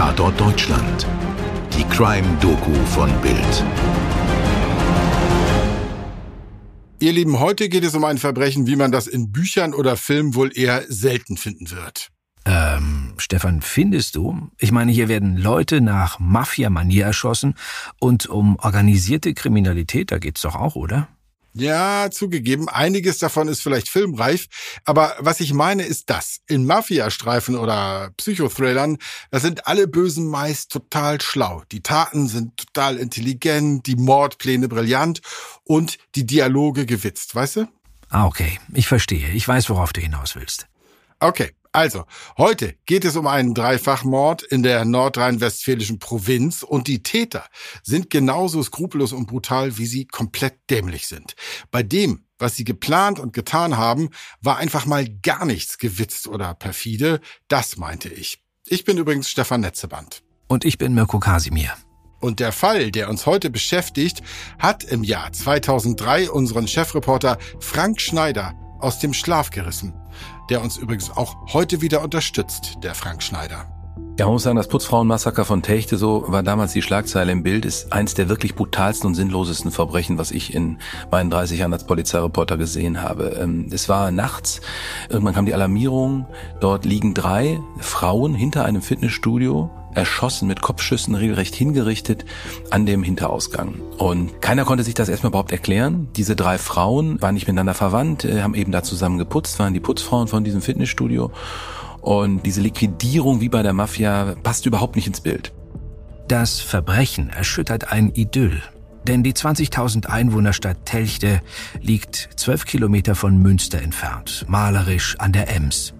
Tatort 0.00 0.40
Deutschland. 0.40 1.06
Die 1.76 1.84
Crime-Doku 1.84 2.72
von 2.86 3.10
Bild. 3.20 3.64
Ihr 7.00 7.12
Lieben, 7.12 7.38
heute 7.38 7.68
geht 7.68 7.84
es 7.84 7.94
um 7.94 8.04
ein 8.04 8.16
Verbrechen, 8.16 8.66
wie 8.66 8.76
man 8.76 8.92
das 8.92 9.06
in 9.06 9.30
Büchern 9.30 9.74
oder 9.74 9.98
Filmen 9.98 10.34
wohl 10.34 10.56
eher 10.56 10.84
selten 10.88 11.36
finden 11.36 11.70
wird. 11.70 12.08
Ähm, 12.46 13.12
Stefan, 13.18 13.60
findest 13.60 14.16
du? 14.16 14.48
Ich 14.56 14.72
meine, 14.72 14.90
hier 14.90 15.08
werden 15.08 15.36
Leute 15.36 15.82
nach 15.82 16.18
Mafia-Manier 16.18 17.04
erschossen 17.04 17.54
und 17.98 18.26
um 18.26 18.56
organisierte 18.56 19.34
Kriminalität, 19.34 20.12
da 20.12 20.18
geht's 20.18 20.40
doch 20.40 20.56
auch, 20.56 20.76
oder? 20.76 21.08
Ja, 21.52 22.10
zugegeben, 22.10 22.68
einiges 22.68 23.18
davon 23.18 23.48
ist 23.48 23.60
vielleicht 23.60 23.88
filmreif, 23.88 24.46
aber 24.84 25.16
was 25.18 25.40
ich 25.40 25.52
meine 25.52 25.82
ist 25.82 26.08
das. 26.08 26.40
In 26.46 26.64
Mafia-Streifen 26.64 27.56
oder 27.56 28.10
Psychothrillern, 28.16 28.98
da 29.32 29.40
sind 29.40 29.66
alle 29.66 29.88
Bösen 29.88 30.26
meist 30.28 30.70
total 30.70 31.20
schlau. 31.20 31.64
Die 31.72 31.82
Taten 31.82 32.28
sind 32.28 32.56
total 32.56 32.98
intelligent, 32.98 33.86
die 33.86 33.96
Mordpläne 33.96 34.68
brillant 34.68 35.20
und 35.64 35.98
die 36.14 36.24
Dialoge 36.24 36.86
gewitzt, 36.86 37.34
weißt 37.34 37.56
du? 37.56 37.68
Ah, 38.10 38.26
okay. 38.26 38.60
Ich 38.72 38.86
verstehe. 38.86 39.30
Ich 39.30 39.46
weiß, 39.46 39.70
worauf 39.70 39.92
du 39.92 40.00
hinaus 40.00 40.36
willst. 40.36 40.66
Okay. 41.18 41.50
Also, 41.72 42.04
heute 42.36 42.74
geht 42.84 43.04
es 43.04 43.14
um 43.14 43.28
einen 43.28 43.54
Dreifachmord 43.54 44.42
in 44.42 44.64
der 44.64 44.84
nordrhein-westfälischen 44.84 46.00
Provinz 46.00 46.64
und 46.64 46.88
die 46.88 47.04
Täter 47.04 47.44
sind 47.84 48.10
genauso 48.10 48.60
skrupellos 48.60 49.12
und 49.12 49.26
brutal, 49.26 49.78
wie 49.78 49.86
sie 49.86 50.06
komplett 50.06 50.58
dämlich 50.68 51.06
sind. 51.06 51.36
Bei 51.70 51.84
dem, 51.84 52.24
was 52.40 52.56
sie 52.56 52.64
geplant 52.64 53.20
und 53.20 53.32
getan 53.32 53.76
haben, 53.76 54.10
war 54.40 54.56
einfach 54.56 54.84
mal 54.84 55.08
gar 55.22 55.44
nichts 55.44 55.78
gewitzt 55.78 56.26
oder 56.26 56.54
perfide. 56.54 57.20
Das 57.46 57.76
meinte 57.76 58.08
ich. 58.08 58.42
Ich 58.66 58.84
bin 58.84 58.98
übrigens 58.98 59.30
Stefan 59.30 59.60
Netzeband. 59.60 60.24
Und 60.48 60.64
ich 60.64 60.76
bin 60.76 60.92
Mirko 60.92 61.20
Kasimir. 61.20 61.74
Und 62.18 62.40
der 62.40 62.50
Fall, 62.50 62.90
der 62.90 63.08
uns 63.08 63.26
heute 63.26 63.48
beschäftigt, 63.48 64.22
hat 64.58 64.82
im 64.82 65.04
Jahr 65.04 65.32
2003 65.32 66.30
unseren 66.32 66.66
Chefreporter 66.66 67.38
Frank 67.60 68.00
Schneider 68.00 68.54
aus 68.80 68.98
dem 68.98 69.14
Schlaf 69.14 69.50
gerissen 69.50 69.94
der 70.50 70.62
uns 70.62 70.76
übrigens 70.76 71.16
auch 71.16 71.36
heute 71.52 71.80
wieder 71.80 72.02
unterstützt, 72.02 72.78
der 72.82 72.94
Frank 72.94 73.22
Schneider. 73.22 73.66
Ja, 74.18 74.26
man 74.26 74.34
muss 74.34 74.42
sagen, 74.42 74.56
das 74.56 74.68
Putzfrauenmassaker 74.68 75.46
von 75.46 75.62
Techte, 75.62 75.96
so 75.96 76.24
war 76.26 76.42
damals 76.42 76.74
die 76.74 76.82
Schlagzeile 76.82 77.32
im 77.32 77.42
Bild, 77.42 77.64
ist 77.64 77.90
eins 77.90 78.12
der 78.12 78.28
wirklich 78.28 78.54
brutalsten 78.54 79.06
und 79.06 79.14
sinnlosesten 79.14 79.70
Verbrechen, 79.70 80.18
was 80.18 80.30
ich 80.30 80.52
in 80.52 80.78
meinen 81.10 81.30
30 81.30 81.60
Jahren 81.60 81.72
als 81.72 81.86
Polizeireporter 81.86 82.58
gesehen 82.58 83.00
habe. 83.00 83.38
Ähm, 83.40 83.68
es 83.72 83.88
war 83.88 84.10
nachts, 84.10 84.60
irgendwann 85.08 85.32
kam 85.32 85.46
die 85.46 85.54
Alarmierung, 85.54 86.26
dort 86.60 86.84
liegen 86.84 87.14
drei 87.14 87.60
Frauen 87.78 88.34
hinter 88.34 88.66
einem 88.66 88.82
Fitnessstudio, 88.82 89.70
erschossen 89.94 90.48
mit 90.48 90.60
Kopfschüssen 90.60 91.14
regelrecht 91.14 91.54
hingerichtet 91.54 92.24
an 92.70 92.86
dem 92.86 93.02
Hinterausgang. 93.02 93.74
Und 93.98 94.40
keiner 94.40 94.64
konnte 94.64 94.84
sich 94.84 94.94
das 94.94 95.08
erstmal 95.08 95.30
überhaupt 95.30 95.52
erklären. 95.52 96.08
Diese 96.16 96.36
drei 96.36 96.58
Frauen 96.58 97.20
waren 97.22 97.34
nicht 97.34 97.46
miteinander 97.46 97.74
verwandt, 97.74 98.24
äh, 98.24 98.42
haben 98.42 98.54
eben 98.54 98.72
da 98.72 98.82
zusammen 98.82 99.18
geputzt, 99.18 99.58
waren 99.58 99.74
die 99.74 99.80
Putzfrauen 99.80 100.28
von 100.28 100.44
diesem 100.44 100.62
Fitnessstudio. 100.62 101.32
Und 102.00 102.44
diese 102.46 102.60
Liquidierung 102.60 103.40
wie 103.40 103.48
bei 103.48 103.62
der 103.62 103.72
Mafia 103.72 104.34
passt 104.42 104.66
überhaupt 104.66 104.96
nicht 104.96 105.06
ins 105.06 105.20
Bild. 105.20 105.52
Das 106.28 106.60
Verbrechen 106.60 107.28
erschüttert 107.28 107.92
ein 107.92 108.12
Idyll. 108.14 108.62
Denn 109.06 109.22
die 109.22 109.32
20.000 109.32 110.06
Einwohnerstadt 110.06 110.84
Telchte 110.84 111.40
liegt 111.80 112.30
zwölf 112.36 112.66
Kilometer 112.66 113.14
von 113.14 113.38
Münster 113.38 113.80
entfernt, 113.80 114.44
malerisch 114.48 115.16
an 115.18 115.32
der 115.32 115.54
Ems. 115.54 115.94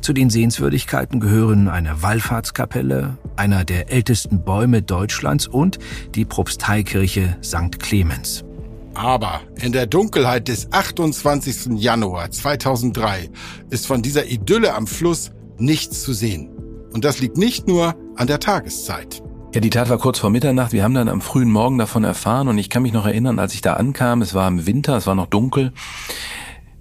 Zu 0.00 0.12
den 0.12 0.30
Sehenswürdigkeiten 0.30 1.20
gehören 1.20 1.68
eine 1.68 2.02
Wallfahrtskapelle, 2.02 3.16
einer 3.36 3.64
der 3.64 3.92
ältesten 3.92 4.44
Bäume 4.44 4.82
Deutschlands 4.82 5.46
und 5.46 5.78
die 6.14 6.24
Propsteikirche 6.24 7.36
St. 7.42 7.78
Clemens. 7.78 8.44
Aber 8.94 9.40
in 9.60 9.72
der 9.72 9.86
Dunkelheit 9.86 10.48
des 10.48 10.72
28. 10.72 11.78
Januar 11.80 12.30
2003 12.30 13.30
ist 13.70 13.86
von 13.86 14.02
dieser 14.02 14.26
Idylle 14.26 14.74
am 14.74 14.86
Fluss 14.86 15.30
nichts 15.58 16.02
zu 16.02 16.12
sehen. 16.12 16.50
Und 16.92 17.04
das 17.04 17.20
liegt 17.20 17.36
nicht 17.36 17.68
nur 17.68 17.94
an 18.16 18.26
der 18.26 18.40
Tageszeit. 18.40 19.22
Ja, 19.54 19.60
die 19.60 19.70
Tat 19.70 19.88
war 19.88 19.98
kurz 19.98 20.18
vor 20.18 20.30
Mitternacht. 20.30 20.72
Wir 20.72 20.84
haben 20.84 20.94
dann 20.94 21.08
am 21.08 21.20
frühen 21.20 21.50
Morgen 21.50 21.78
davon 21.78 22.04
erfahren 22.04 22.48
und 22.48 22.58
ich 22.58 22.70
kann 22.70 22.82
mich 22.82 22.92
noch 22.92 23.06
erinnern, 23.06 23.38
als 23.38 23.54
ich 23.54 23.60
da 23.60 23.74
ankam, 23.74 24.22
es 24.22 24.32
war 24.34 24.46
im 24.46 24.66
Winter, 24.66 24.96
es 24.96 25.06
war 25.06 25.14
noch 25.14 25.26
dunkel. 25.26 25.72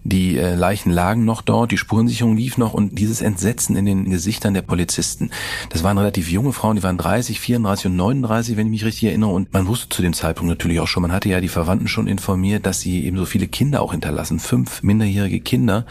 Die 0.03 0.37
äh, 0.37 0.55
Leichen 0.55 0.91
lagen 0.91 1.25
noch 1.25 1.41
dort, 1.41 1.71
die 1.71 1.77
Spurensicherung 1.77 2.37
lief 2.37 2.57
noch 2.57 2.73
und 2.73 2.97
dieses 2.97 3.21
Entsetzen 3.21 3.75
in 3.75 3.85
den 3.85 4.09
Gesichtern 4.09 4.53
der 4.53 4.61
Polizisten. 4.61 5.29
Das 5.69 5.83
waren 5.83 5.97
relativ 5.97 6.31
junge 6.31 6.53
Frauen, 6.53 6.77
die 6.77 6.83
waren 6.83 6.97
30, 6.97 7.39
34 7.39 7.87
und 7.87 7.95
39, 7.97 8.57
wenn 8.57 8.67
ich 8.67 8.71
mich 8.71 8.85
richtig 8.85 9.09
erinnere. 9.09 9.31
Und 9.31 9.51
man 9.53 9.67
wusste 9.67 9.89
zu 9.89 10.01
dem 10.01 10.13
Zeitpunkt 10.13 10.49
natürlich 10.49 10.79
auch 10.79 10.87
schon, 10.87 11.01
man 11.01 11.11
hatte 11.11 11.29
ja 11.29 11.41
die 11.41 11.49
Verwandten 11.49 11.87
schon 11.87 12.07
informiert, 12.07 12.65
dass 12.65 12.79
sie 12.79 13.05
eben 13.05 13.17
so 13.17 13.25
viele 13.25 13.47
Kinder 13.47 13.81
auch 13.81 13.91
hinterlassen, 13.91 14.39
fünf 14.39 14.83
minderjährige 14.83 15.41
Kinder. 15.41 15.85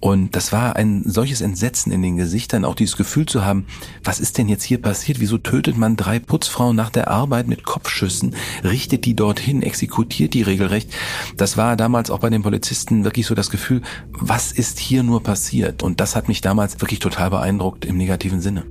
Und 0.00 0.36
das 0.36 0.52
war 0.52 0.76
ein 0.76 1.02
solches 1.06 1.40
Entsetzen 1.40 1.90
in 1.90 2.02
den 2.02 2.16
Gesichtern, 2.16 2.64
auch 2.64 2.76
dieses 2.76 2.96
Gefühl 2.96 3.26
zu 3.26 3.44
haben, 3.44 3.66
was 4.04 4.20
ist 4.20 4.38
denn 4.38 4.48
jetzt 4.48 4.62
hier 4.62 4.80
passiert? 4.80 5.18
Wieso 5.18 5.38
tötet 5.38 5.76
man 5.76 5.96
drei 5.96 6.20
Putzfrauen 6.20 6.76
nach 6.76 6.90
der 6.90 7.08
Arbeit 7.08 7.48
mit 7.48 7.64
Kopfschüssen, 7.64 8.36
richtet 8.62 9.06
die 9.06 9.16
dorthin, 9.16 9.62
exekutiert 9.62 10.34
die 10.34 10.42
regelrecht? 10.42 10.92
Das 11.36 11.56
war 11.56 11.76
damals 11.76 12.10
auch 12.10 12.20
bei 12.20 12.30
den 12.30 12.42
Polizisten 12.42 13.02
wirklich 13.02 13.26
so 13.26 13.34
das 13.38 13.50
Gefühl, 13.50 13.82
was 14.12 14.52
ist 14.52 14.78
hier 14.78 15.02
nur 15.02 15.22
passiert? 15.22 15.82
Und 15.82 16.00
das 16.00 16.16
hat 16.16 16.28
mich 16.28 16.40
damals 16.40 16.80
wirklich 16.80 16.98
total 16.98 17.30
beeindruckt 17.30 17.84
im 17.84 17.96
negativen 17.96 18.40
Sinne. 18.40 18.64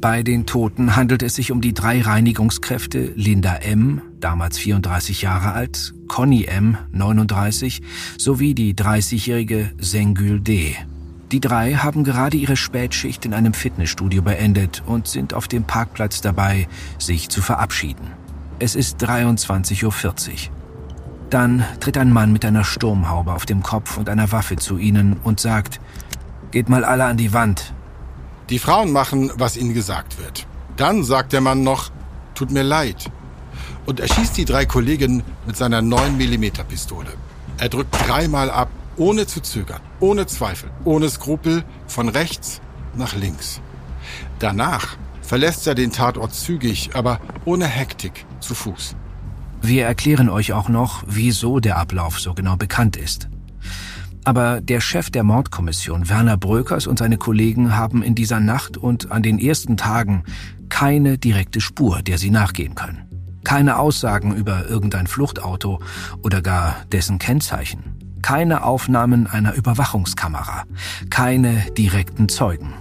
Bei 0.00 0.22
den 0.22 0.44
Toten 0.44 0.96
handelt 0.96 1.22
es 1.22 1.36
sich 1.36 1.50
um 1.50 1.62
die 1.62 1.72
drei 1.72 2.02
Reinigungskräfte 2.02 3.12
Linda 3.14 3.54
M., 3.56 4.02
damals 4.20 4.58
34 4.58 5.22
Jahre 5.22 5.52
alt, 5.52 5.94
Conny 6.08 6.44
M., 6.44 6.76
39, 6.92 7.80
sowie 8.18 8.54
die 8.54 8.74
30-jährige 8.74 9.72
Sengül 9.78 10.40
D. 10.40 10.76
Die 11.32 11.40
drei 11.40 11.74
haben 11.74 12.04
gerade 12.04 12.36
ihre 12.36 12.56
Spätschicht 12.56 13.24
in 13.24 13.32
einem 13.32 13.54
Fitnessstudio 13.54 14.20
beendet 14.20 14.82
und 14.84 15.08
sind 15.08 15.32
auf 15.32 15.48
dem 15.48 15.64
Parkplatz 15.64 16.20
dabei, 16.20 16.68
sich 16.98 17.30
zu 17.30 17.40
verabschieden. 17.40 18.08
Es 18.58 18.74
ist 18.74 19.02
23.40 19.02 19.84
Uhr. 19.84 20.63
Dann 21.30 21.64
tritt 21.80 21.98
ein 21.98 22.12
Mann 22.12 22.32
mit 22.32 22.44
einer 22.44 22.64
Sturmhaube 22.64 23.32
auf 23.32 23.46
dem 23.46 23.62
Kopf 23.62 23.96
und 23.96 24.08
einer 24.08 24.30
Waffe 24.30 24.56
zu 24.56 24.78
ihnen 24.78 25.16
und 25.24 25.40
sagt, 25.40 25.80
Geht 26.54 26.68
mal 26.68 26.84
alle 26.84 27.04
an 27.06 27.16
die 27.16 27.32
Wand, 27.32 27.74
die 28.48 28.60
Frauen 28.60 28.92
machen, 28.92 29.32
was 29.34 29.56
ihnen 29.56 29.74
gesagt 29.74 30.20
wird. 30.20 30.46
Dann 30.76 31.02
sagt 31.02 31.32
der 31.32 31.40
Mann 31.40 31.64
noch, 31.64 31.90
tut 32.36 32.52
mir 32.52 32.62
leid. 32.62 33.10
Und 33.86 33.98
er 33.98 34.06
schießt 34.06 34.36
die 34.36 34.44
drei 34.44 34.64
Kollegen 34.64 35.24
mit 35.46 35.56
seiner 35.56 35.82
9 35.82 36.16
mm 36.16 36.44
Pistole. 36.68 37.14
Er 37.58 37.68
drückt 37.68 37.96
dreimal 38.06 38.50
ab, 38.50 38.68
ohne 38.96 39.26
zu 39.26 39.40
zögern, 39.40 39.80
ohne 39.98 40.26
Zweifel, 40.26 40.70
ohne 40.84 41.10
Skrupel, 41.10 41.64
von 41.88 42.08
rechts 42.08 42.60
nach 42.94 43.16
links. 43.16 43.60
Danach 44.38 44.96
verlässt 45.22 45.66
er 45.66 45.74
den 45.74 45.90
Tatort 45.90 46.34
zügig, 46.34 46.90
aber 46.94 47.20
ohne 47.44 47.66
Hektik, 47.66 48.26
zu 48.38 48.54
Fuß. 48.54 48.94
Wir 49.66 49.86
erklären 49.86 50.28
euch 50.28 50.52
auch 50.52 50.68
noch, 50.68 51.04
wieso 51.06 51.58
der 51.58 51.78
Ablauf 51.78 52.20
so 52.20 52.34
genau 52.34 52.54
bekannt 52.54 52.98
ist. 52.98 53.30
Aber 54.22 54.60
der 54.60 54.82
Chef 54.82 55.08
der 55.08 55.24
Mordkommission, 55.24 56.10
Werner 56.10 56.36
Brökers 56.36 56.86
und 56.86 56.98
seine 56.98 57.16
Kollegen 57.16 57.74
haben 57.74 58.02
in 58.02 58.14
dieser 58.14 58.40
Nacht 58.40 58.76
und 58.76 59.10
an 59.10 59.22
den 59.22 59.38
ersten 59.38 59.78
Tagen 59.78 60.24
keine 60.68 61.16
direkte 61.16 61.62
Spur, 61.62 62.02
der 62.02 62.18
sie 62.18 62.28
nachgehen 62.28 62.74
können. 62.74 63.08
Keine 63.42 63.78
Aussagen 63.78 64.36
über 64.36 64.68
irgendein 64.68 65.06
Fluchtauto 65.06 65.80
oder 66.22 66.42
gar 66.42 66.76
dessen 66.92 67.18
Kennzeichen. 67.18 68.18
Keine 68.20 68.64
Aufnahmen 68.64 69.26
einer 69.26 69.54
Überwachungskamera. 69.54 70.64
Keine 71.08 71.70
direkten 71.70 72.28
Zeugen. 72.28 72.74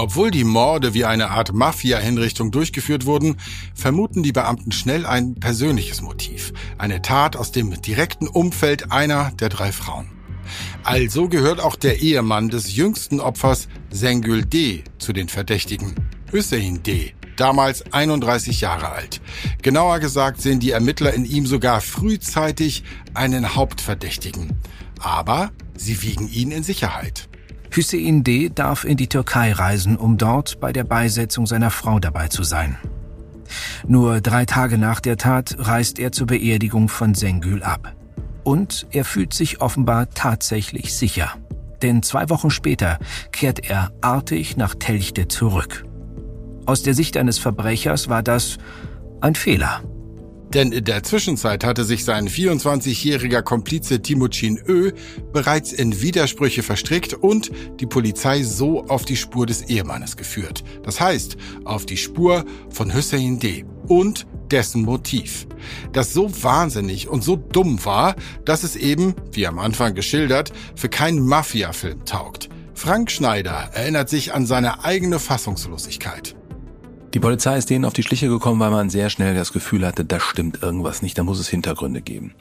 Obwohl 0.00 0.30
die 0.30 0.44
Morde 0.44 0.94
wie 0.94 1.04
eine 1.04 1.28
Art 1.28 1.52
Mafia-Hinrichtung 1.52 2.50
durchgeführt 2.50 3.04
wurden, 3.04 3.36
vermuten 3.74 4.22
die 4.22 4.32
Beamten 4.32 4.72
schnell 4.72 5.04
ein 5.04 5.34
persönliches 5.34 6.00
Motiv. 6.00 6.54
Eine 6.78 7.02
Tat 7.02 7.36
aus 7.36 7.52
dem 7.52 7.82
direkten 7.82 8.26
Umfeld 8.26 8.92
einer 8.92 9.30
der 9.32 9.50
drei 9.50 9.72
Frauen. 9.72 10.06
Also 10.84 11.28
gehört 11.28 11.60
auch 11.60 11.76
der 11.76 12.00
Ehemann 12.00 12.48
des 12.48 12.74
jüngsten 12.74 13.20
Opfers 13.20 13.68
Sengül 13.90 14.46
D. 14.46 14.84
zu 14.96 15.12
den 15.12 15.28
Verdächtigen. 15.28 15.94
Hüseyin 16.30 16.82
D., 16.82 17.12
damals 17.36 17.92
31 17.92 18.62
Jahre 18.62 18.88
alt. 18.88 19.20
Genauer 19.60 19.98
gesagt 19.98 20.40
sehen 20.40 20.60
die 20.60 20.70
Ermittler 20.70 21.12
in 21.12 21.26
ihm 21.26 21.44
sogar 21.44 21.82
frühzeitig 21.82 22.84
einen 23.12 23.54
Hauptverdächtigen. 23.54 24.56
Aber 24.98 25.50
sie 25.76 26.00
wiegen 26.00 26.26
ihn 26.26 26.52
in 26.52 26.62
Sicherheit. 26.62 27.29
Hüseyin 27.70 28.24
D. 28.24 28.50
darf 28.52 28.84
in 28.84 28.96
die 28.96 29.08
Türkei 29.08 29.52
reisen, 29.52 29.96
um 29.96 30.18
dort 30.18 30.58
bei 30.58 30.72
der 30.72 30.84
Beisetzung 30.84 31.46
seiner 31.46 31.70
Frau 31.70 32.00
dabei 32.00 32.26
zu 32.28 32.42
sein. 32.42 32.76
Nur 33.86 34.20
drei 34.20 34.44
Tage 34.44 34.76
nach 34.76 35.00
der 35.00 35.16
Tat 35.16 35.56
reist 35.58 35.98
er 35.98 36.12
zur 36.12 36.26
Beerdigung 36.26 36.88
von 36.88 37.14
Sengül 37.14 37.62
ab. 37.62 37.94
Und 38.42 38.86
er 38.90 39.04
fühlt 39.04 39.34
sich 39.34 39.60
offenbar 39.60 40.10
tatsächlich 40.10 40.94
sicher. 40.94 41.34
Denn 41.82 42.02
zwei 42.02 42.28
Wochen 42.28 42.50
später 42.50 42.98
kehrt 43.32 43.70
er 43.70 43.92
artig 44.00 44.56
nach 44.56 44.74
Telchte 44.74 45.28
zurück. 45.28 45.84
Aus 46.66 46.82
der 46.82 46.94
Sicht 46.94 47.16
eines 47.16 47.38
Verbrechers 47.38 48.08
war 48.08 48.22
das 48.22 48.58
ein 49.20 49.34
Fehler. 49.34 49.82
Denn 50.54 50.72
in 50.72 50.84
der 50.84 51.04
Zwischenzeit 51.04 51.62
hatte 51.64 51.84
sich 51.84 52.04
sein 52.04 52.28
24-jähriger 52.28 53.42
Komplize 53.42 54.02
Timochin 54.02 54.60
Ö 54.66 54.90
bereits 55.32 55.72
in 55.72 56.02
Widersprüche 56.02 56.64
verstrickt 56.64 57.14
und 57.14 57.52
die 57.78 57.86
Polizei 57.86 58.42
so 58.42 58.84
auf 58.86 59.04
die 59.04 59.16
Spur 59.16 59.46
des 59.46 59.62
Ehemannes 59.62 60.16
geführt. 60.16 60.64
Das 60.82 61.00
heißt, 61.00 61.36
auf 61.64 61.86
die 61.86 61.96
Spur 61.96 62.44
von 62.68 62.92
Hussein 62.92 63.38
D. 63.38 63.64
und 63.86 64.26
dessen 64.50 64.82
Motiv. 64.82 65.46
Das 65.92 66.12
so 66.12 66.30
wahnsinnig 66.42 67.08
und 67.08 67.22
so 67.22 67.36
dumm 67.36 67.84
war, 67.84 68.16
dass 68.44 68.64
es 68.64 68.74
eben, 68.74 69.14
wie 69.30 69.46
am 69.46 69.60
Anfang 69.60 69.94
geschildert, 69.94 70.52
für 70.74 70.88
keinen 70.88 71.24
Mafia-Film 71.24 72.04
taugt. 72.04 72.48
Frank 72.74 73.10
Schneider 73.10 73.70
erinnert 73.72 74.08
sich 74.08 74.34
an 74.34 74.46
seine 74.46 74.84
eigene 74.84 75.20
Fassungslosigkeit. 75.20 76.34
Die 77.12 77.18
Polizei 77.18 77.58
ist 77.58 77.68
denen 77.70 77.84
auf 77.84 77.92
die 77.92 78.04
Schliche 78.04 78.28
gekommen, 78.28 78.60
weil 78.60 78.70
man 78.70 78.88
sehr 78.88 79.10
schnell 79.10 79.34
das 79.34 79.52
Gefühl 79.52 79.84
hatte, 79.84 80.04
da 80.04 80.20
stimmt 80.20 80.62
irgendwas 80.62 81.02
nicht, 81.02 81.18
da 81.18 81.24
muss 81.24 81.40
es 81.40 81.48
Hintergründe 81.48 82.02
geben. 82.02 82.34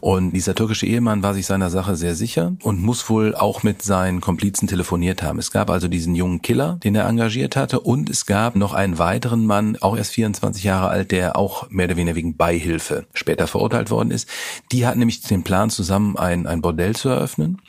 Und 0.00 0.32
dieser 0.32 0.54
türkische 0.54 0.84
Ehemann 0.84 1.22
war 1.22 1.32
sich 1.32 1.46
seiner 1.46 1.70
Sache 1.70 1.96
sehr 1.96 2.14
sicher 2.14 2.52
und 2.62 2.82
muss 2.82 3.08
wohl 3.08 3.34
auch 3.34 3.62
mit 3.62 3.80
seinen 3.80 4.20
Komplizen 4.20 4.68
telefoniert 4.68 5.22
haben. 5.22 5.38
Es 5.38 5.50
gab 5.50 5.70
also 5.70 5.88
diesen 5.88 6.14
jungen 6.14 6.42
Killer, 6.42 6.78
den 6.84 6.96
er 6.96 7.08
engagiert 7.08 7.56
hatte 7.56 7.80
und 7.80 8.10
es 8.10 8.26
gab 8.26 8.56
noch 8.56 8.74
einen 8.74 8.98
weiteren 8.98 9.46
Mann, 9.46 9.78
auch 9.80 9.96
erst 9.96 10.12
24 10.12 10.64
Jahre 10.64 10.88
alt, 10.88 11.12
der 11.12 11.36
auch 11.36 11.70
mehr 11.70 11.86
oder 11.86 11.96
weniger 11.96 12.16
wegen 12.16 12.36
Beihilfe 12.36 13.06
später 13.14 13.46
verurteilt 13.46 13.90
worden 13.90 14.10
ist. 14.10 14.28
Die 14.70 14.86
hatten 14.86 14.98
nämlich 14.98 15.22
den 15.22 15.44
Plan, 15.44 15.70
zusammen 15.70 16.18
ein, 16.18 16.46
ein 16.46 16.60
Bordell 16.60 16.94
zu 16.94 17.08
eröffnen. 17.08 17.62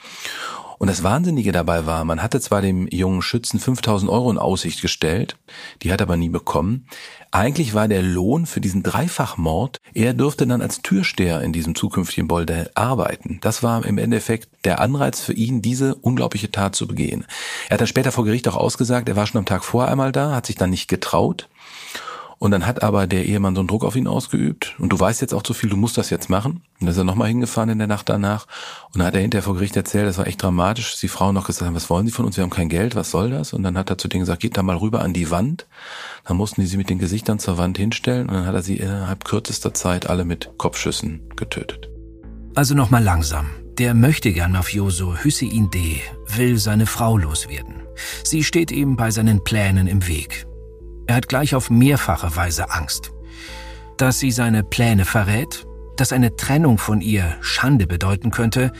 Und 0.81 0.87
das 0.87 1.03
Wahnsinnige 1.03 1.51
dabei 1.51 1.85
war, 1.85 2.03
man 2.05 2.23
hatte 2.23 2.41
zwar 2.41 2.63
dem 2.63 2.87
jungen 2.87 3.21
Schützen 3.21 3.59
5000 3.59 4.09
Euro 4.09 4.31
in 4.31 4.39
Aussicht 4.39 4.81
gestellt, 4.81 5.37
die 5.83 5.93
hat 5.93 6.01
aber 6.01 6.17
nie 6.17 6.29
bekommen. 6.29 6.87
Eigentlich 7.29 7.75
war 7.75 7.87
der 7.87 8.01
Lohn 8.01 8.47
für 8.47 8.61
diesen 8.61 8.81
Dreifachmord, 8.81 9.77
er 9.93 10.15
dürfte 10.15 10.47
dann 10.47 10.59
als 10.59 10.81
Türsteher 10.81 11.43
in 11.43 11.53
diesem 11.53 11.75
zukünftigen 11.75 12.27
Bordell 12.27 12.71
arbeiten. 12.73 13.37
Das 13.41 13.61
war 13.61 13.85
im 13.85 13.99
Endeffekt 13.99 14.49
der 14.65 14.79
Anreiz 14.79 15.19
für 15.21 15.33
ihn, 15.33 15.61
diese 15.61 15.93
unglaubliche 15.93 16.49
Tat 16.49 16.73
zu 16.73 16.87
begehen. 16.87 17.25
Er 17.69 17.75
hat 17.75 17.81
dann 17.81 17.87
später 17.87 18.11
vor 18.11 18.25
Gericht 18.25 18.47
auch 18.47 18.57
ausgesagt, 18.57 19.07
er 19.07 19.15
war 19.15 19.27
schon 19.27 19.37
am 19.37 19.45
Tag 19.45 19.63
vorher 19.63 19.91
einmal 19.91 20.11
da, 20.11 20.31
hat 20.31 20.47
sich 20.47 20.55
dann 20.55 20.71
nicht 20.71 20.87
getraut 20.87 21.47
und 22.41 22.49
dann 22.49 22.65
hat 22.65 22.81
aber 22.81 23.05
der 23.05 23.27
Ehemann 23.27 23.53
so 23.53 23.61
einen 23.61 23.67
Druck 23.67 23.83
auf 23.83 23.95
ihn 23.95 24.07
ausgeübt. 24.07 24.73
Und 24.79 24.89
du 24.89 24.99
weißt 24.99 25.21
jetzt 25.21 25.35
auch 25.35 25.43
zu 25.43 25.53
viel, 25.53 25.69
du 25.69 25.77
musst 25.77 25.99
das 25.99 26.09
jetzt 26.09 26.27
machen. 26.27 26.53
Und 26.53 26.63
dann 26.79 26.87
ist 26.87 26.97
er 26.97 27.03
nochmal 27.03 27.27
hingefahren 27.27 27.69
in 27.69 27.77
der 27.77 27.85
Nacht 27.85 28.09
danach. 28.09 28.47
Und 28.91 28.97
dann 28.97 29.05
hat 29.05 29.13
er 29.13 29.21
hinterher 29.21 29.43
vor 29.43 29.53
Gericht 29.53 29.75
erzählt, 29.75 30.07
das 30.07 30.17
war 30.17 30.25
echt 30.25 30.41
dramatisch, 30.41 30.89
dass 30.89 30.99
die 30.99 31.07
Frauen 31.07 31.35
noch 31.35 31.45
gesagt 31.45 31.67
haben, 31.67 31.75
was 31.75 31.91
wollen 31.91 32.07
sie 32.07 32.11
von 32.11 32.25
uns? 32.25 32.37
Wir 32.37 32.41
haben 32.43 32.49
kein 32.49 32.67
Geld, 32.67 32.95
was 32.95 33.11
soll 33.11 33.29
das? 33.29 33.53
Und 33.53 33.61
dann 33.61 33.77
hat 33.77 33.91
er 33.91 33.99
zu 33.99 34.07
denen 34.07 34.21
gesagt, 34.21 34.41
geht 34.41 34.57
da 34.57 34.63
mal 34.63 34.77
rüber 34.77 35.03
an 35.03 35.13
die 35.13 35.29
Wand. 35.29 35.67
Dann 36.25 36.35
mussten 36.35 36.61
die 36.61 36.67
sie 36.67 36.77
mit 36.77 36.89
den 36.89 36.97
Gesichtern 36.97 37.37
zur 37.37 37.59
Wand 37.59 37.77
hinstellen. 37.77 38.27
Und 38.27 38.33
dann 38.33 38.47
hat 38.47 38.55
er 38.55 38.63
sie 38.63 38.77
innerhalb 38.77 39.23
kürzester 39.23 39.75
Zeit 39.75 40.09
alle 40.09 40.25
mit 40.25 40.49
Kopfschüssen 40.57 41.21
getötet. 41.35 41.91
Also 42.55 42.73
nochmal 42.73 43.03
langsam. 43.03 43.51
Der 43.77 43.93
möchte 43.93 44.33
gern 44.33 44.53
Mafioso 44.53 45.15
Hüseyin 45.15 45.69
D. 45.69 46.01
will 46.35 46.57
seine 46.57 46.87
Frau 46.87 47.19
loswerden. 47.19 47.83
Sie 48.23 48.43
steht 48.43 48.71
ihm 48.71 48.95
bei 48.95 49.11
seinen 49.11 49.43
Plänen 49.43 49.85
im 49.85 50.07
Weg. 50.07 50.47
Er 51.11 51.17
hat 51.17 51.27
gleich 51.27 51.55
auf 51.55 51.69
mehrfache 51.69 52.37
Weise 52.37 52.71
Angst. 52.71 53.11
Dass 53.97 54.19
sie 54.19 54.31
seine 54.31 54.63
Pläne 54.63 55.03
verrät, 55.03 55.67
dass 55.97 56.13
eine 56.13 56.37
Trennung 56.37 56.77
von 56.77 57.01
ihr 57.01 57.35
Schande 57.41 57.85
bedeuten 57.85 58.31
könnte, 58.31 58.71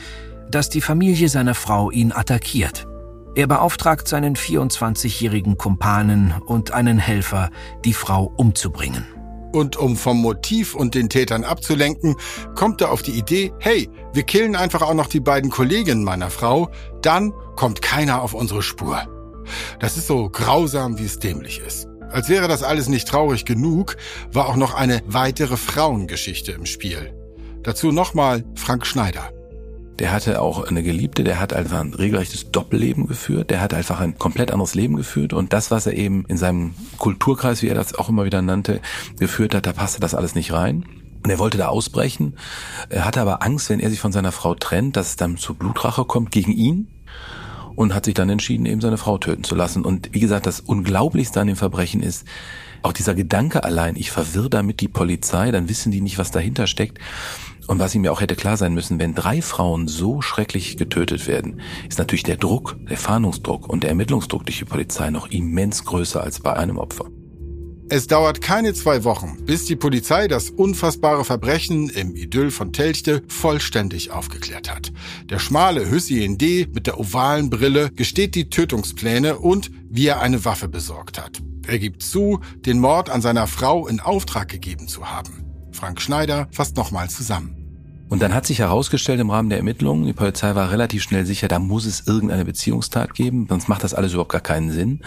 dass 0.50 0.70
die 0.70 0.80
Familie 0.80 1.28
seiner 1.28 1.54
Frau 1.54 1.90
ihn 1.90 2.10
attackiert. 2.10 2.86
Er 3.34 3.46
beauftragt 3.48 4.08
seinen 4.08 4.34
24-jährigen 4.34 5.58
Kumpanen 5.58 6.32
und 6.46 6.70
einen 6.70 6.96
Helfer, 6.96 7.50
die 7.84 7.92
Frau 7.92 8.32
umzubringen. 8.38 9.04
Und 9.52 9.76
um 9.76 9.94
vom 9.94 10.22
Motiv 10.22 10.74
und 10.74 10.94
den 10.94 11.10
Tätern 11.10 11.44
abzulenken, 11.44 12.16
kommt 12.54 12.80
er 12.80 12.92
auf 12.92 13.02
die 13.02 13.12
Idee, 13.12 13.52
hey, 13.58 13.90
wir 14.14 14.22
killen 14.22 14.56
einfach 14.56 14.80
auch 14.80 14.94
noch 14.94 15.08
die 15.08 15.20
beiden 15.20 15.50
Kolleginnen 15.50 16.02
meiner 16.02 16.30
Frau, 16.30 16.70
dann 17.02 17.34
kommt 17.56 17.82
keiner 17.82 18.22
auf 18.22 18.32
unsere 18.32 18.62
Spur. 18.62 19.02
Das 19.80 19.98
ist 19.98 20.06
so 20.06 20.30
grausam, 20.30 20.98
wie 20.98 21.04
es 21.04 21.18
dämlich 21.18 21.60
ist. 21.60 21.91
Als 22.12 22.28
wäre 22.28 22.46
das 22.46 22.62
alles 22.62 22.88
nicht 22.88 23.08
traurig 23.08 23.46
genug, 23.46 23.96
war 24.32 24.48
auch 24.48 24.56
noch 24.56 24.74
eine 24.74 25.00
weitere 25.06 25.56
Frauengeschichte 25.56 26.52
im 26.52 26.66
Spiel. 26.66 27.14
Dazu 27.62 27.90
nochmal 27.90 28.44
Frank 28.54 28.86
Schneider. 28.86 29.30
Der 29.98 30.12
hatte 30.12 30.42
auch 30.42 30.64
eine 30.64 30.82
Geliebte, 30.82 31.24
der 31.24 31.40
hat 31.40 31.54
einfach 31.54 31.80
ein 31.80 31.94
regelrechtes 31.94 32.50
Doppelleben 32.50 33.06
geführt, 33.06 33.50
der 33.50 33.60
hat 33.60 33.72
einfach 33.72 34.00
ein 34.00 34.18
komplett 34.18 34.50
anderes 34.50 34.74
Leben 34.74 34.96
geführt 34.96 35.32
und 35.32 35.52
das, 35.52 35.70
was 35.70 35.86
er 35.86 35.94
eben 35.94 36.26
in 36.26 36.36
seinem 36.36 36.74
Kulturkreis, 36.98 37.62
wie 37.62 37.68
er 37.68 37.74
das 37.74 37.94
auch 37.94 38.10
immer 38.10 38.24
wieder 38.24 38.42
nannte, 38.42 38.80
geführt 39.18 39.54
hat, 39.54 39.66
da 39.66 39.72
passte 39.72 40.00
das 40.00 40.14
alles 40.14 40.34
nicht 40.34 40.52
rein. 40.52 40.84
Und 41.24 41.30
er 41.30 41.38
wollte 41.38 41.56
da 41.56 41.68
ausbrechen, 41.68 42.34
er 42.88 43.04
hatte 43.04 43.20
aber 43.20 43.44
Angst, 43.44 43.70
wenn 43.70 43.78
er 43.78 43.90
sich 43.90 44.00
von 44.00 44.10
seiner 44.10 44.32
Frau 44.32 44.56
trennt, 44.56 44.96
dass 44.96 45.10
es 45.10 45.16
dann 45.16 45.36
zur 45.36 45.54
Blutrache 45.54 46.04
kommt 46.04 46.32
gegen 46.32 46.50
ihn 46.50 46.88
und 47.74 47.94
hat 47.94 48.04
sich 48.04 48.14
dann 48.14 48.28
entschieden, 48.28 48.66
eben 48.66 48.80
seine 48.80 48.98
Frau 48.98 49.18
töten 49.18 49.44
zu 49.44 49.54
lassen. 49.54 49.84
Und 49.84 50.10
wie 50.12 50.20
gesagt, 50.20 50.46
das 50.46 50.60
Unglaublichste 50.60 51.40
an 51.40 51.46
dem 51.46 51.56
Verbrechen 51.56 52.02
ist, 52.02 52.24
auch 52.82 52.92
dieser 52.92 53.14
Gedanke 53.14 53.64
allein, 53.64 53.96
ich 53.96 54.10
verwirr 54.10 54.48
damit 54.48 54.80
die 54.80 54.88
Polizei, 54.88 55.50
dann 55.50 55.68
wissen 55.68 55.92
die 55.92 56.00
nicht, 56.00 56.18
was 56.18 56.30
dahinter 56.30 56.66
steckt. 56.66 56.98
Und 57.68 57.78
was 57.78 57.94
ihm 57.94 58.04
ja 58.04 58.10
auch 58.10 58.20
hätte 58.20 58.34
klar 58.34 58.56
sein 58.56 58.74
müssen, 58.74 58.98
wenn 58.98 59.14
drei 59.14 59.40
Frauen 59.40 59.86
so 59.86 60.20
schrecklich 60.20 60.76
getötet 60.76 61.28
werden, 61.28 61.60
ist 61.88 61.98
natürlich 61.98 62.24
der 62.24 62.36
Druck, 62.36 62.76
der 62.90 62.96
Fahndungsdruck 62.96 63.68
und 63.68 63.84
der 63.84 63.90
Ermittlungsdruck 63.90 64.44
durch 64.44 64.58
die 64.58 64.64
Polizei 64.64 65.10
noch 65.10 65.28
immens 65.30 65.84
größer 65.84 66.22
als 66.22 66.40
bei 66.40 66.54
einem 66.54 66.76
Opfer. 66.76 67.06
Es 67.94 68.06
dauert 68.06 68.40
keine 68.40 68.72
zwei 68.72 69.04
Wochen, 69.04 69.36
bis 69.44 69.66
die 69.66 69.76
Polizei 69.76 70.26
das 70.26 70.48
unfassbare 70.48 71.26
Verbrechen 71.26 71.90
im 71.90 72.16
Idyll 72.16 72.50
von 72.50 72.72
Telchte 72.72 73.22
vollständig 73.28 74.10
aufgeklärt 74.10 74.74
hat. 74.74 74.94
Der 75.28 75.38
schmale 75.38 75.90
Hüssein 75.90 76.38
D. 76.38 76.66
mit 76.72 76.86
der 76.86 76.98
ovalen 76.98 77.50
Brille 77.50 77.90
gesteht 77.90 78.34
die 78.34 78.48
Tötungspläne 78.48 79.36
und 79.36 79.70
wie 79.90 80.06
er 80.06 80.22
eine 80.22 80.46
Waffe 80.46 80.68
besorgt 80.68 81.22
hat. 81.22 81.42
Er 81.66 81.78
gibt 81.78 82.02
zu, 82.02 82.40
den 82.64 82.78
Mord 82.78 83.10
an 83.10 83.20
seiner 83.20 83.46
Frau 83.46 83.86
in 83.86 84.00
Auftrag 84.00 84.48
gegeben 84.48 84.88
zu 84.88 85.10
haben. 85.10 85.44
Frank 85.72 86.00
Schneider 86.00 86.48
fasst 86.50 86.78
nochmal 86.78 87.10
zusammen. 87.10 88.06
Und 88.08 88.22
dann 88.22 88.32
hat 88.32 88.46
sich 88.46 88.60
herausgestellt 88.60 89.20
im 89.20 89.28
Rahmen 89.28 89.50
der 89.50 89.58
Ermittlungen, 89.58 90.06
die 90.06 90.14
Polizei 90.14 90.54
war 90.54 90.70
relativ 90.70 91.02
schnell 91.02 91.26
sicher, 91.26 91.48
da 91.48 91.58
muss 91.58 91.84
es 91.84 92.06
irgendeine 92.06 92.46
Beziehungstat 92.46 93.12
geben, 93.12 93.48
sonst 93.50 93.68
macht 93.68 93.84
das 93.84 93.92
alles 93.92 94.12
überhaupt 94.14 94.32
gar 94.32 94.40
keinen 94.40 94.70
Sinn 94.70 95.00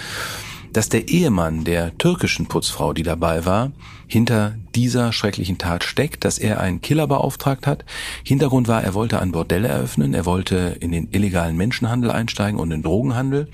dass 0.76 0.90
der 0.90 1.08
Ehemann 1.08 1.64
der 1.64 1.98
türkischen 1.98 2.48
Putzfrau, 2.48 2.92
die 2.92 3.04
dabei 3.04 3.46
war, 3.46 3.72
hinter 4.08 4.56
dieser 4.76 5.14
schrecklichen 5.14 5.58
Tat 5.58 5.86
steckt, 5.86 6.26
dass 6.26 6.38
er 6.38 6.60
einen 6.60 6.82
Killer 6.82 7.08
beauftragt 7.08 7.66
hat. 7.66 7.86
Hintergrund 8.26 8.68
war, 8.68 8.84
er 8.84 8.94
wollte 8.94 9.22
ein 9.22 9.32
Bordell 9.32 9.64
eröffnen, 9.64 10.14
er 10.14 10.26
wollte 10.26 10.76
in 10.82 10.92
den 10.92 11.08
illegalen 11.12 11.56
Menschenhandel 11.56 12.12
einsteigen 12.12 12.60
und 12.60 12.72
den 12.72 12.84
Drogenhandel. 12.84 13.48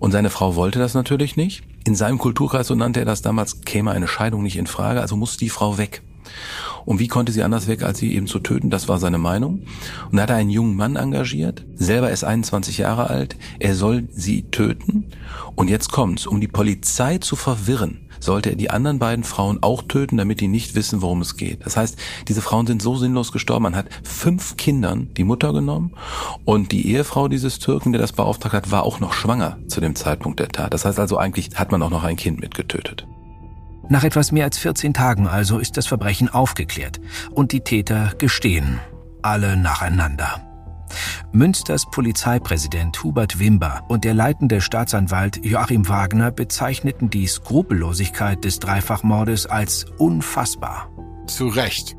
Und 0.00 0.12
seine 0.12 0.28
Frau 0.28 0.54
wollte 0.54 0.78
das 0.78 0.92
natürlich 0.92 1.34
nicht. 1.34 1.62
In 1.86 1.94
seinem 1.94 2.18
Kulturkreis, 2.18 2.66
so 2.66 2.74
nannte 2.74 3.00
er 3.00 3.06
das 3.06 3.22
damals, 3.22 3.62
käme 3.62 3.92
eine 3.92 4.06
Scheidung 4.06 4.42
nicht 4.42 4.56
in 4.56 4.66
Frage, 4.66 5.00
also 5.00 5.16
musste 5.16 5.38
die 5.38 5.48
Frau 5.48 5.78
weg. 5.78 6.02
Und 6.84 6.98
wie 6.98 7.08
konnte 7.08 7.32
sie 7.32 7.42
anders 7.42 7.66
weg, 7.68 7.82
als 7.82 7.98
sie 7.98 8.14
eben 8.14 8.26
zu 8.26 8.38
töten? 8.38 8.70
Das 8.70 8.88
war 8.88 8.98
seine 8.98 9.18
Meinung. 9.18 9.62
Und 10.10 10.16
da 10.16 10.22
hat 10.22 10.30
er 10.30 10.36
einen 10.36 10.50
jungen 10.50 10.76
Mann 10.76 10.96
engagiert. 10.96 11.64
Selber 11.74 12.10
ist 12.10 12.24
21 12.24 12.78
Jahre 12.78 13.10
alt. 13.10 13.36
Er 13.58 13.74
soll 13.74 14.08
sie 14.12 14.42
töten. 14.50 15.06
Und 15.54 15.68
jetzt 15.68 15.90
kommt's. 15.90 16.26
Um 16.26 16.40
die 16.40 16.48
Polizei 16.48 17.18
zu 17.18 17.36
verwirren, 17.36 18.00
sollte 18.20 18.50
er 18.50 18.56
die 18.56 18.70
anderen 18.70 18.98
beiden 18.98 19.24
Frauen 19.24 19.58
auch 19.62 19.82
töten, 19.82 20.16
damit 20.16 20.40
die 20.40 20.48
nicht 20.48 20.74
wissen, 20.74 21.02
worum 21.02 21.20
es 21.22 21.36
geht. 21.36 21.64
Das 21.64 21.76
heißt, 21.76 21.96
diese 22.28 22.42
Frauen 22.42 22.66
sind 22.66 22.82
so 22.82 22.96
sinnlos 22.96 23.32
gestorben. 23.32 23.64
Man 23.64 23.76
hat 23.76 23.86
fünf 24.04 24.56
Kindern 24.56 25.08
die 25.16 25.24
Mutter 25.24 25.52
genommen 25.52 25.92
und 26.44 26.72
die 26.72 26.92
Ehefrau 26.92 27.28
dieses 27.28 27.58
Türken, 27.58 27.92
der 27.92 28.00
das 28.00 28.12
beauftragt 28.12 28.54
hat, 28.54 28.70
war 28.70 28.84
auch 28.84 29.00
noch 29.00 29.12
schwanger 29.12 29.58
zu 29.66 29.80
dem 29.80 29.94
Zeitpunkt 29.94 30.40
der 30.40 30.48
Tat. 30.48 30.74
Das 30.74 30.84
heißt 30.84 30.98
also 30.98 31.16
eigentlich 31.16 31.50
hat 31.54 31.72
man 31.72 31.82
auch 31.82 31.90
noch 31.90 32.04
ein 32.04 32.16
Kind 32.16 32.40
mitgetötet. 32.40 33.06
Nach 33.90 34.04
etwas 34.04 34.30
mehr 34.30 34.44
als 34.44 34.56
14 34.56 34.94
Tagen 34.94 35.26
also 35.26 35.58
ist 35.58 35.76
das 35.76 35.88
Verbrechen 35.88 36.28
aufgeklärt 36.28 37.00
und 37.32 37.50
die 37.50 37.62
Täter 37.62 38.12
gestehen, 38.18 38.78
alle 39.20 39.56
nacheinander. 39.56 40.46
Münsters 41.32 41.90
Polizeipräsident 41.90 43.02
Hubert 43.02 43.40
Wimber 43.40 43.82
und 43.88 44.04
der 44.04 44.14
leitende 44.14 44.60
Staatsanwalt 44.60 45.44
Joachim 45.44 45.88
Wagner 45.88 46.30
bezeichneten 46.30 47.10
die 47.10 47.26
Skrupellosigkeit 47.26 48.44
des 48.44 48.60
Dreifachmordes 48.60 49.46
als 49.46 49.86
unfassbar. 49.98 50.88
Zu 51.26 51.48
Recht. 51.48 51.96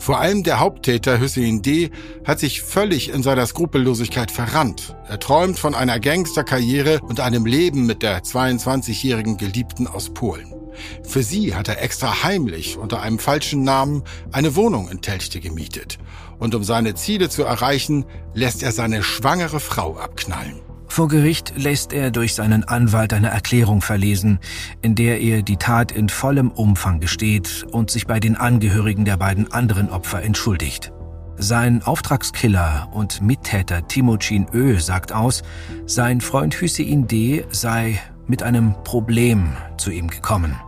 Vor 0.00 0.18
allem 0.18 0.42
der 0.42 0.58
Haupttäter 0.58 1.20
Hussein 1.20 1.62
D. 1.62 1.90
hat 2.24 2.40
sich 2.40 2.62
völlig 2.62 3.10
in 3.10 3.22
seiner 3.22 3.46
Skrupellosigkeit 3.46 4.32
verrannt. 4.32 4.96
Er 5.06 5.20
träumt 5.20 5.60
von 5.60 5.76
einer 5.76 6.00
Gangsterkarriere 6.00 6.98
und 7.02 7.20
einem 7.20 7.46
Leben 7.46 7.86
mit 7.86 8.02
der 8.02 8.24
22-jährigen 8.24 9.36
Geliebten 9.36 9.86
aus 9.86 10.10
Polen. 10.10 10.57
Für 11.02 11.22
sie 11.22 11.54
hat 11.54 11.68
er 11.68 11.82
extra 11.82 12.22
heimlich 12.22 12.76
unter 12.76 13.02
einem 13.02 13.18
falschen 13.18 13.62
Namen 13.62 14.02
eine 14.32 14.56
Wohnung 14.56 14.88
in 14.88 15.00
Telchte 15.00 15.40
gemietet. 15.40 15.98
Und 16.38 16.54
um 16.54 16.64
seine 16.64 16.94
Ziele 16.94 17.28
zu 17.28 17.42
erreichen, 17.42 18.04
lässt 18.34 18.62
er 18.62 18.72
seine 18.72 19.02
schwangere 19.02 19.60
Frau 19.60 19.96
abknallen. 19.96 20.60
Vor 20.88 21.08
Gericht 21.08 21.52
lässt 21.56 21.92
er 21.92 22.10
durch 22.10 22.34
seinen 22.34 22.64
Anwalt 22.64 23.12
eine 23.12 23.28
Erklärung 23.28 23.82
verlesen, 23.82 24.40
in 24.82 24.94
der 24.94 25.20
er 25.20 25.42
die 25.42 25.56
Tat 25.58 25.92
in 25.92 26.08
vollem 26.08 26.50
Umfang 26.50 26.98
gesteht 26.98 27.66
und 27.70 27.90
sich 27.90 28.06
bei 28.06 28.18
den 28.18 28.36
Angehörigen 28.36 29.04
der 29.04 29.16
beiden 29.16 29.52
anderen 29.52 29.90
Opfer 29.90 30.22
entschuldigt. 30.22 30.92
Sein 31.36 31.82
Auftragskiller 31.84 32.88
und 32.92 33.22
Mittäter 33.22 33.86
Timochin 33.86 34.48
Ö 34.52 34.80
sagt 34.80 35.12
aus, 35.12 35.42
sein 35.86 36.20
Freund 36.20 36.54
Hüseyin 36.54 37.06
D. 37.06 37.44
sei 37.50 38.00
mit 38.26 38.42
einem 38.42 38.74
Problem 38.82 39.56
zu 39.76 39.92
ihm 39.92 40.08
gekommen. 40.08 40.58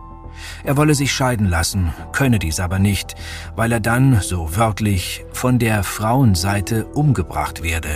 Er 0.63 0.77
wolle 0.77 0.95
sich 0.95 1.11
scheiden 1.11 1.47
lassen, 1.47 1.93
könne 2.11 2.39
dies 2.39 2.59
aber 2.59 2.79
nicht, 2.79 3.15
weil 3.55 3.71
er 3.71 3.79
dann, 3.79 4.21
so 4.21 4.55
wörtlich, 4.55 5.25
von 5.31 5.59
der 5.59 5.83
Frauenseite 5.83 6.85
umgebracht 6.85 7.63
werde. 7.63 7.89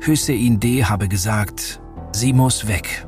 Hüseyin 0.00 0.60
D. 0.60 0.84
habe 0.84 1.08
gesagt, 1.08 1.80
sie 2.12 2.32
muss 2.32 2.66
weg. 2.66 3.06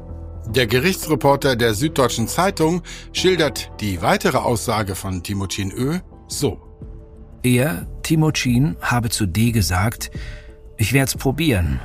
Der 0.49 0.66
Gerichtsreporter 0.66 1.57
der 1.57 1.75
Süddeutschen 1.75 2.28
Zeitung 2.28 2.83
schildert 3.12 3.71
die 3.81 4.02
weitere 4.02 4.38
Aussage 4.38 4.95
von 4.95 5.23
Timochin 5.23 5.73
Ö 5.73 5.99
so. 6.28 6.61
Er, 7.43 7.87
Timochin, 8.02 8.76
habe 8.81 9.11
zu 9.11 9.26
D 9.26 9.52
gesagt, 9.52 10.11
ich 10.76 10.93
werd's 10.93 11.16
probieren. 11.16 11.81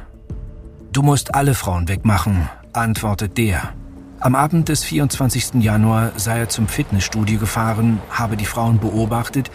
Du 0.91 1.01
musst 1.01 1.35
alle 1.35 1.53
Frauen 1.53 1.87
wegmachen, 1.87 2.49
antwortet 2.73 3.37
der. 3.37 3.73
Am 4.21 4.35
Abend 4.35 4.67
des 4.67 4.83
24. 4.83 5.61
Januar 5.61 6.11
sei 6.17 6.39
er 6.39 6.49
zum 6.49 6.67
Fitnessstudio 6.67 7.39
gefahren, 7.39 7.99
habe 8.09 8.35
die 8.35 8.45
Frauen 8.45 8.77
beobachtet, 8.77 9.49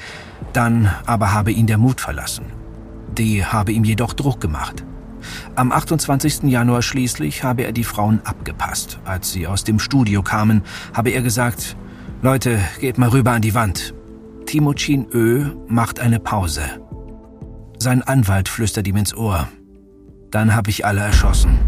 dann 0.55 0.91
aber 1.05 1.35
habe 1.35 1.53
ihn 1.53 1.67
der 1.67 1.77
Mut 1.77 2.01
verlassen. 2.01 2.47
D 3.13 3.45
habe 3.45 3.73
ihm 3.73 3.85
jedoch 3.85 4.15
Druck 4.15 4.41
gemacht. 4.41 4.83
Am 5.55 5.71
28. 5.71 6.45
Januar 6.45 6.81
schließlich 6.81 7.45
habe 7.45 7.65
er 7.65 7.73
die 7.73 7.85
Frauen 7.85 8.21
abgepasst. 8.25 9.01
Als 9.05 9.33
sie 9.33 9.47
aus 9.47 9.65
dem 9.65 9.79
Studio 9.79 10.23
kamen, 10.23 10.63
habe 10.95 11.11
er 11.11 11.21
gesagt, 11.21 11.77
Leute, 12.23 12.59
geht 12.81 12.97
mal 12.97 13.11
rüber 13.11 13.33
an 13.33 13.43
die 13.43 13.55
Wand. 13.55 13.95
Timochin 14.47 15.07
Ö 15.13 15.51
macht 15.69 16.01
eine 16.01 16.21
Pause. 16.21 16.63
Sein 17.79 18.03
Anwalt 18.03 18.49
flüstert 18.49 18.89
ihm 18.89 18.97
ins 18.97 19.15
Ohr. 19.15 19.47
Dann 20.31 20.55
habe 20.55 20.71
ich 20.71 20.87
alle 20.87 21.01
erschossen. 21.01 21.59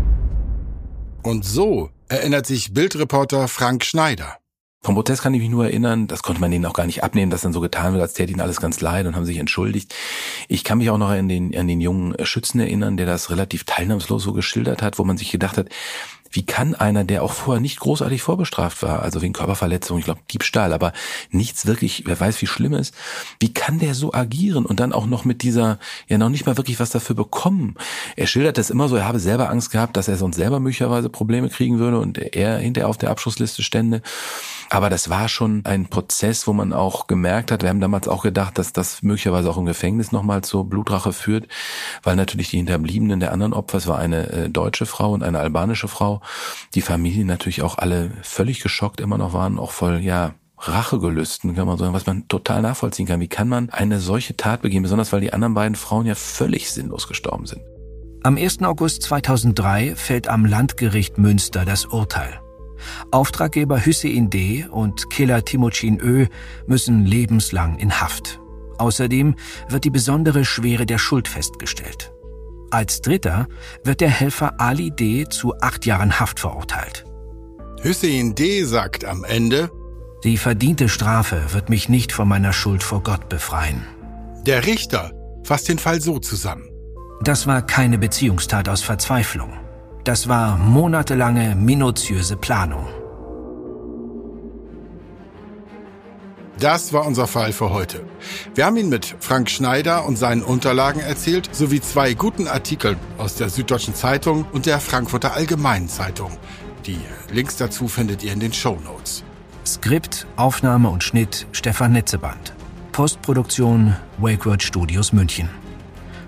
Und 1.22 1.44
so 1.44 1.90
erinnert 2.08 2.46
sich 2.46 2.72
Bildreporter 2.72 3.48
Frank 3.48 3.84
Schneider. 3.84 4.38
Vom 4.82 4.94
Protest 4.94 5.22
kann 5.22 5.34
ich 5.34 5.40
mich 5.40 5.50
nur 5.50 5.64
erinnern, 5.64 6.06
das 6.06 6.22
konnte 6.22 6.40
man 6.40 6.52
denen 6.52 6.64
auch 6.64 6.72
gar 6.72 6.86
nicht 6.86 7.02
abnehmen, 7.02 7.30
dass 7.30 7.40
dann 7.40 7.52
so 7.52 7.60
getan 7.60 7.92
wird, 7.92 8.02
als 8.02 8.12
täte 8.12 8.30
ihnen 8.30 8.40
alles 8.40 8.60
ganz 8.60 8.80
leid 8.80 9.06
und 9.06 9.16
haben 9.16 9.24
sich 9.24 9.38
entschuldigt. 9.38 9.92
Ich 10.46 10.62
kann 10.62 10.78
mich 10.78 10.90
auch 10.90 10.98
noch 10.98 11.08
an 11.08 11.28
den, 11.28 11.56
an 11.58 11.66
den 11.66 11.80
jungen 11.80 12.14
Schützen 12.24 12.60
erinnern, 12.60 12.96
der 12.96 13.06
das 13.06 13.30
relativ 13.30 13.64
teilnahmslos 13.64 14.22
so 14.22 14.32
geschildert 14.32 14.82
hat, 14.82 15.00
wo 15.00 15.04
man 15.04 15.16
sich 15.18 15.32
gedacht 15.32 15.58
hat, 15.58 15.70
wie 16.30 16.44
kann 16.44 16.74
einer, 16.74 17.04
der 17.04 17.22
auch 17.22 17.32
vorher 17.32 17.60
nicht 17.60 17.80
großartig 17.80 18.22
vorbestraft 18.22 18.82
war, 18.82 19.02
also 19.02 19.22
wegen 19.22 19.32
Körperverletzung, 19.32 19.98
ich 19.98 20.04
glaube 20.04 20.20
Diebstahl, 20.30 20.72
aber 20.72 20.92
nichts 21.30 21.66
wirklich, 21.66 22.04
wer 22.06 22.18
weiß, 22.18 22.40
wie 22.42 22.46
schlimm 22.46 22.74
ist, 22.74 22.94
wie 23.40 23.52
kann 23.52 23.78
der 23.78 23.94
so 23.94 24.12
agieren 24.12 24.66
und 24.66 24.80
dann 24.80 24.92
auch 24.92 25.06
noch 25.06 25.24
mit 25.24 25.42
dieser, 25.42 25.78
ja 26.08 26.18
noch 26.18 26.28
nicht 26.28 26.46
mal 26.46 26.56
wirklich 26.56 26.80
was 26.80 26.90
dafür 26.90 27.16
bekommen? 27.16 27.76
Er 28.16 28.26
schildert 28.26 28.58
das 28.58 28.70
immer 28.70 28.88
so, 28.88 28.96
er 28.96 29.06
habe 29.06 29.18
selber 29.18 29.50
Angst 29.50 29.70
gehabt, 29.70 29.96
dass 29.96 30.08
er 30.08 30.16
sonst 30.16 30.36
selber 30.36 30.60
möglicherweise 30.60 31.08
Probleme 31.08 31.48
kriegen 31.48 31.78
würde 31.78 31.98
und 31.98 32.18
er 32.18 32.58
hinterher 32.58 32.88
auf 32.88 32.98
der 32.98 33.10
Abschlussliste 33.10 33.62
stände. 33.62 34.02
Aber 34.68 34.90
das 34.90 35.08
war 35.10 35.28
schon 35.28 35.64
ein 35.64 35.86
Prozess, 35.86 36.46
wo 36.46 36.52
man 36.52 36.72
auch 36.72 37.06
gemerkt 37.06 37.52
hat, 37.52 37.62
wir 37.62 37.68
haben 37.68 37.80
damals 37.80 38.08
auch 38.08 38.22
gedacht, 38.22 38.58
dass 38.58 38.72
das 38.72 39.02
möglicherweise 39.02 39.48
auch 39.48 39.58
im 39.58 39.66
Gefängnis 39.66 40.12
nochmal 40.12 40.42
zur 40.42 40.68
Blutrache 40.68 41.12
führt, 41.12 41.46
weil 42.02 42.16
natürlich 42.16 42.50
die 42.50 42.56
Hinterbliebenen 42.56 43.20
der 43.20 43.32
anderen 43.32 43.52
Opfer, 43.52 43.78
es 43.78 43.86
war 43.86 43.98
eine 43.98 44.30
äh, 44.30 44.50
deutsche 44.50 44.86
Frau 44.86 45.12
und 45.12 45.22
eine 45.22 45.38
albanische 45.38 45.88
Frau, 45.88 46.15
die 46.74 46.82
Familien 46.82 47.26
natürlich 47.26 47.62
auch 47.62 47.78
alle 47.78 48.10
völlig 48.22 48.60
geschockt 48.60 49.00
immer 49.00 49.18
noch 49.18 49.32
waren, 49.32 49.58
auch 49.58 49.72
voll, 49.72 50.00
ja, 50.00 50.34
Rachegelüsten, 50.58 51.54
kann 51.54 51.66
man 51.66 51.78
sagen, 51.78 51.92
was 51.92 52.06
man 52.06 52.28
total 52.28 52.62
nachvollziehen 52.62 53.06
kann. 53.06 53.20
Wie 53.20 53.28
kann 53.28 53.48
man 53.48 53.70
eine 53.70 54.00
solche 54.00 54.36
Tat 54.36 54.62
begehen, 54.62 54.82
besonders 54.82 55.12
weil 55.12 55.20
die 55.20 55.32
anderen 55.32 55.54
beiden 55.54 55.74
Frauen 55.74 56.06
ja 56.06 56.14
völlig 56.14 56.70
sinnlos 56.70 57.08
gestorben 57.08 57.46
sind? 57.46 57.62
Am 58.22 58.36
1. 58.36 58.62
August 58.62 59.02
2003 59.02 59.94
fällt 59.94 60.28
am 60.28 60.46
Landgericht 60.46 61.18
Münster 61.18 61.64
das 61.64 61.86
Urteil. 61.86 62.40
Auftraggeber 63.10 63.84
Hüseyin 63.84 64.30
D. 64.30 64.66
und 64.70 65.10
Killer 65.10 65.44
Timochin 65.44 66.00
Ö. 66.00 66.26
müssen 66.66 67.04
lebenslang 67.04 67.78
in 67.78 68.00
Haft. 68.00 68.40
Außerdem 68.78 69.36
wird 69.68 69.84
die 69.84 69.90
besondere 69.90 70.44
Schwere 70.44 70.86
der 70.86 70.98
Schuld 70.98 71.28
festgestellt. 71.28 72.12
Als 72.76 73.00
Dritter 73.00 73.46
wird 73.84 74.02
der 74.02 74.10
Helfer 74.10 74.60
Ali 74.60 74.90
D. 74.90 75.26
zu 75.26 75.54
acht 75.62 75.86
Jahren 75.86 76.20
Haft 76.20 76.38
verurteilt. 76.38 77.06
Hüseyin 77.80 78.34
D. 78.34 78.64
sagt 78.64 79.06
am 79.06 79.24
Ende, 79.24 79.70
die 80.24 80.36
verdiente 80.36 80.90
Strafe 80.90 81.54
wird 81.54 81.70
mich 81.70 81.88
nicht 81.88 82.12
von 82.12 82.28
meiner 82.28 82.52
Schuld 82.52 82.82
vor 82.82 83.02
Gott 83.02 83.30
befreien. 83.30 83.82
Der 84.44 84.66
Richter 84.66 85.10
fasst 85.42 85.70
den 85.70 85.78
Fall 85.78 86.02
so 86.02 86.18
zusammen. 86.18 86.68
Das 87.22 87.46
war 87.46 87.62
keine 87.62 87.96
Beziehungstat 87.96 88.68
aus 88.68 88.82
Verzweiflung. 88.82 89.54
Das 90.04 90.28
war 90.28 90.58
monatelange, 90.58 91.54
minutiöse 91.54 92.36
Planung. 92.36 92.84
Das 96.58 96.92
war 96.92 97.06
unser 97.06 97.26
Fall 97.26 97.52
für 97.52 97.70
heute. 97.70 98.02
Wir 98.54 98.64
haben 98.64 98.76
ihn 98.76 98.88
mit 98.88 99.14
Frank 99.20 99.50
Schneider 99.50 100.06
und 100.06 100.16
seinen 100.16 100.42
Unterlagen 100.42 101.00
erzählt, 101.00 101.50
sowie 101.52 101.80
zwei 101.80 102.14
guten 102.14 102.48
Artikeln 102.48 102.96
aus 103.18 103.34
der 103.34 103.50
Süddeutschen 103.50 103.94
Zeitung 103.94 104.46
und 104.52 104.64
der 104.64 104.80
Frankfurter 104.80 105.34
Allgemeinen 105.34 105.88
Zeitung. 105.88 106.30
Die 106.86 106.98
Links 107.30 107.56
dazu 107.56 107.88
findet 107.88 108.22
ihr 108.22 108.32
in 108.32 108.40
den 108.40 108.54
Show 108.54 108.78
Notes. 108.84 109.22
Skript, 109.66 110.26
Aufnahme 110.36 110.88
und 110.88 111.02
Schnitt 111.02 111.46
Stefan 111.52 111.92
Netzeband. 111.92 112.54
Postproduktion 112.92 113.96
Wakeword 114.18 114.62
Studios 114.62 115.12
München. 115.12 115.50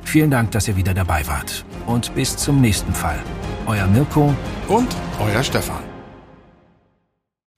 Vielen 0.05 0.31
Dank, 0.31 0.51
dass 0.51 0.69
ihr 0.69 0.77
wieder 0.77 0.93
dabei 0.93 1.27
wart. 1.27 1.65
Und 1.87 2.15
bis 2.15 2.37
zum 2.37 2.61
nächsten 2.61 2.93
Fall. 2.93 3.19
Euer 3.67 3.87
Mirko 3.87 4.35
und 4.69 4.95
euer 5.21 5.43
Stefan. 5.43 5.88